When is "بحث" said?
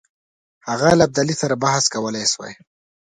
1.63-1.83